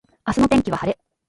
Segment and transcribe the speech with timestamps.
[0.25, 0.97] 明日の天気は晴れ。